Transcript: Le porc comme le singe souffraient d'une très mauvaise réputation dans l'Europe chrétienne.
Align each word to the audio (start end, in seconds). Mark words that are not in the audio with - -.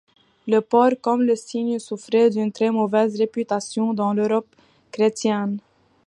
Le 0.47 0.61
porc 0.61 0.95
comme 0.99 1.21
le 1.21 1.35
singe 1.35 1.77
souffraient 1.79 2.31
d'une 2.31 2.51
très 2.51 2.71
mauvaise 2.71 3.19
réputation 3.19 3.93
dans 3.93 4.13
l'Europe 4.15 4.47
chrétienne. 4.91 5.59